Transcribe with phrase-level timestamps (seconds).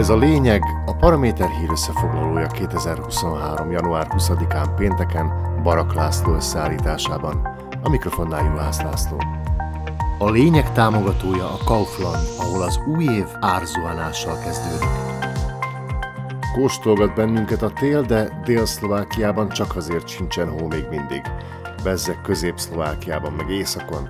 [0.00, 3.70] Ez a lényeg a Paraméter hír összefoglalója 2023.
[3.70, 7.48] január 20-án pénteken Barak László összeállításában.
[7.82, 9.16] A mikrofonnál Juhász László.
[10.18, 14.88] A lényeg támogatója a Kaufland, ahol az új év árzuhanással kezdődik.
[16.54, 21.22] Kóstolgat bennünket a tél, de Dél-Szlovákiában csak azért sincsen hó még mindig.
[21.82, 24.08] Bezzek Közép-Szlovákiában meg északon.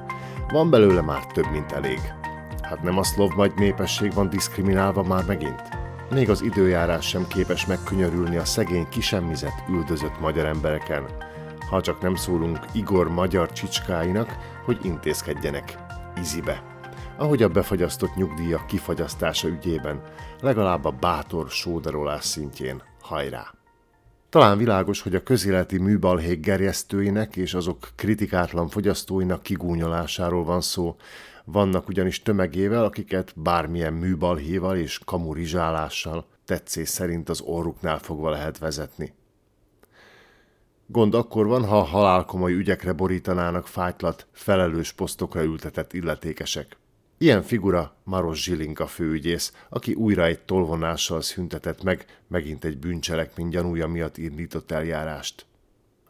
[0.53, 2.01] Van belőle már több, mint elég.
[2.63, 5.79] Hát nem a szlov majd népesség van diszkriminálva már megint?
[6.11, 11.05] Még az időjárás sem képes megkönyörülni a szegény kisemmizett, üldözött magyar embereken,
[11.71, 15.79] ha csak nem szólunk Igor magyar csicskáinak, hogy intézkedjenek
[16.21, 16.63] izibe.
[17.19, 20.03] Ahogy a befagyasztott nyugdíjak kifagyasztása ügyében,
[20.41, 23.60] legalább a bátor sódarolás szintjén hajrá!
[24.31, 30.97] Talán világos, hogy a közéleti műbalhék gerjesztőinek és azok kritikátlan fogyasztóinak kigúnyolásáról van szó,
[31.45, 39.15] vannak ugyanis tömegével, akiket bármilyen műbalhéval és kamurizsálással tetszés szerint az orruknál fogva lehet vezetni.
[40.87, 46.77] Gond akkor van, ha halálkomoly ügyekre borítanának fájtlat, felelős posztokra ültetett illetékesek.
[47.23, 53.87] Ilyen figura Maros Zsilinka főügyész, aki újra egy tolvonással szüntetett meg megint egy bűncselekmény gyanúja
[53.87, 55.47] miatt indított eljárást.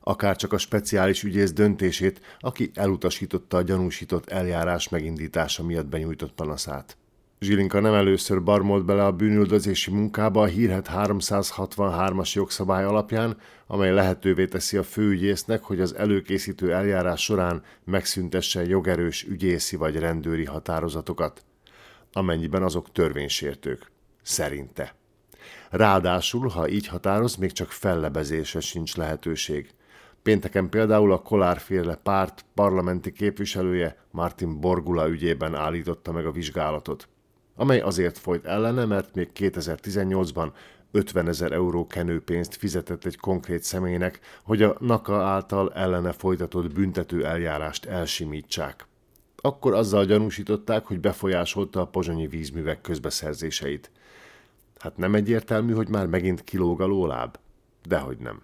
[0.01, 6.97] Akár csak a speciális ügyész döntését, aki elutasította a gyanúsított eljárás megindítása miatt benyújtott panaszát.
[7.45, 14.47] Zsilinka nem először barmolt bele a bűnüldözési munkába a hírhet 363-as jogszabály alapján, amely lehetővé
[14.47, 21.45] teszi a főügyésznek, hogy az előkészítő eljárás során megszüntesse jogerős ügyészi vagy rendőri határozatokat,
[22.13, 23.91] amennyiben azok törvénysértők.
[24.23, 24.95] Szerinte.
[25.71, 29.71] Ráadásul, ha így határoz, még csak fellebezésre sincs lehetőség.
[30.23, 37.09] Pénteken például a Kolárféle párt parlamenti képviselője Martin Borgula ügyében állította meg a vizsgálatot
[37.61, 40.53] amely azért folyt ellene, mert még 2018-ban
[40.91, 47.25] 50 ezer euró kenőpénzt fizetett egy konkrét személynek, hogy a NAKA által ellene folytatott büntető
[47.27, 48.87] eljárást elsimítsák.
[49.37, 53.91] Akkor azzal gyanúsították, hogy befolyásolta a pozsonyi vízművek közbeszerzéseit.
[54.79, 57.37] Hát nem egyértelmű, hogy már megint kilóg a lóláb?
[57.83, 58.43] Dehogy nem.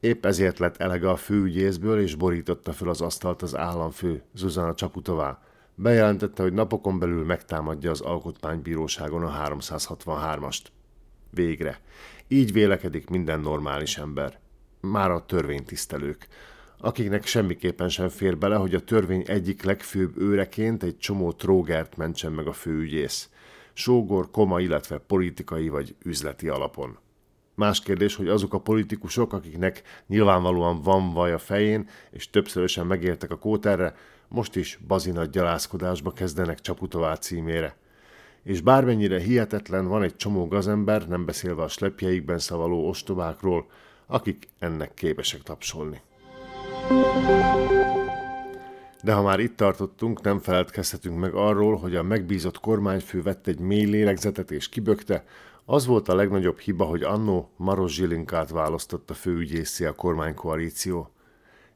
[0.00, 5.40] Épp ezért lett elege a főügyészből, és borította fel az asztalt az államfő Zuzana Csaputová,
[5.78, 10.62] Bejelentette, hogy napokon belül megtámadja az alkotmánybíróságon a 363-ast.
[11.30, 11.80] Végre.
[12.28, 14.38] Így vélekedik minden normális ember.
[14.80, 16.28] Már a törvénytisztelők
[16.78, 22.32] akiknek semmiképpen sem fér bele, hogy a törvény egyik legfőbb őreként egy csomó trógert mentsen
[22.32, 23.30] meg a főügyész.
[23.72, 26.98] Sógor, koma, illetve politikai vagy üzleti alapon.
[27.56, 33.30] Más kérdés, hogy azok a politikusok, akiknek nyilvánvalóan van vaj a fején, és többszörösen megértek
[33.30, 33.94] a kóterre,
[34.28, 37.76] most is bazinat gyalázkodásba kezdenek Csaputová címére.
[38.42, 43.66] És bármennyire hihetetlen, van egy csomó gazember, nem beszélve a slepjeikben szavaló ostobákról,
[44.06, 46.00] akik ennek képesek tapsolni.
[49.02, 53.58] De ha már itt tartottunk, nem feledkezhetünk meg arról, hogy a megbízott kormányfő vett egy
[53.58, 55.24] mély lélegzetet és kibökte,
[55.66, 61.10] az volt a legnagyobb hiba, hogy annó Maros Zsilinkát választotta főügyészé a kormánykoalíció.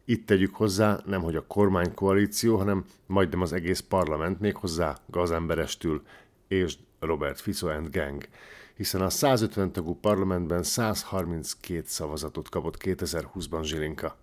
[0.05, 6.03] Itt tegyük hozzá, nem hogy a kormánykoalíció, hanem majdnem az egész parlament még hozzá gazemberestül,
[6.49, 8.29] és Robert Fico and Gang,
[8.75, 14.17] hiszen a 150 tagú parlamentben 132 szavazatot kapott 2020-ban Zsilinka.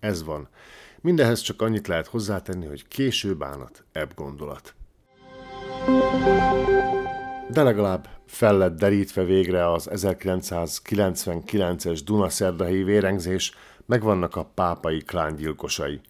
[0.00, 0.48] Ez van.
[1.00, 4.74] Mindehez csak annyit lehet hozzátenni, hogy késő bánat, ebb gondolat.
[7.52, 13.54] De legalább fel lett derítve végre az 1999-es Dunaszerdai vérengzés,
[13.86, 16.00] megvannak a pápai klángyilkosai.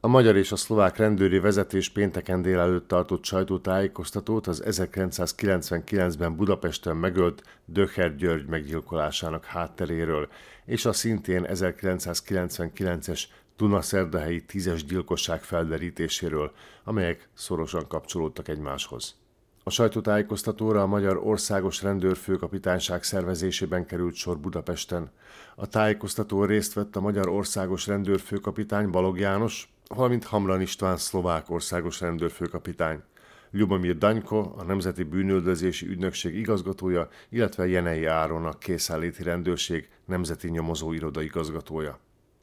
[0.00, 7.42] A magyar és a szlovák rendőri vezetés pénteken délelőtt tartott sajtótájékoztatót az 1999-ben Budapesten megölt
[7.64, 10.28] Döcher György meggyilkolásának hátteréről,
[10.64, 13.22] és a szintén 1999-es
[13.56, 16.52] Dunaszerdahelyi tízes gyilkosság felderítéséről,
[16.84, 19.25] amelyek szorosan kapcsolódtak egymáshoz.
[19.68, 25.10] A sajtótájékoztatóra a Magyar Országos Rendőrfőkapitányság szervezésében került sor Budapesten.
[25.54, 32.00] A tájékoztató részt vett a Magyar Országos Rendőrfőkapitány Balog János, valamint Hamran István szlovák országos
[32.00, 33.02] rendőrfőkapitány.
[33.50, 40.92] Ljubomir Danyko, a Nemzeti Bűnöldözési Ügynökség igazgatója, illetve Jenei Áron, a Készállíti Rendőrség Nemzeti Nyomozó
[40.92, 41.98] Iroda igazgatója.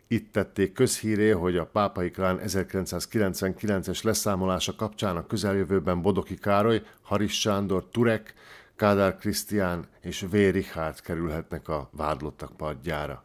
[0.07, 7.39] Itt tették közhíré, hogy a pápai klán 1999-es leszámolása kapcsán a közeljövőben Bodoki Károly, Haris
[7.39, 8.33] Sándor, Turek,
[8.75, 10.31] Kádár Krisztián és V.
[10.31, 13.23] Richard kerülhetnek a vádlottak padjára.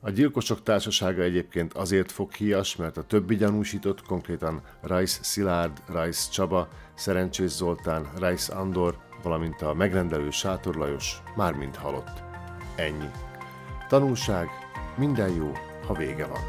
[0.00, 6.28] A gyilkosok társasága egyébként azért fog híjas, mert a többi gyanúsított, konkrétan Rajsz Szilárd, Rajsz
[6.28, 12.22] Csaba, Szerencsés Zoltán, Rajsz Andor, valamint a megrendelő Sátor Lajos már mind halott.
[12.76, 13.10] Ennyi.
[13.88, 14.48] Tanulság,
[14.96, 15.52] minden jó,
[15.86, 16.40] ha vége van.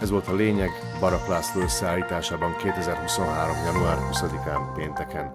[0.00, 0.70] Ez volt a lényeg
[1.00, 3.56] Barak László összeállításában 2023.
[3.64, 5.32] január 20-án pénteken.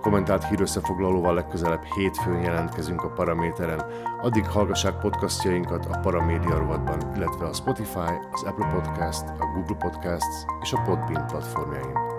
[0.00, 3.84] Kommentált hírösszefoglalóval legközelebb hétfőn jelentkezünk a Paraméteren,
[4.20, 10.44] addig hallgassák podcastjainkat a Paramédia rovatban, illetve a Spotify, az Apple Podcast, a Google Podcasts
[10.62, 12.11] és a Podbean platformjain.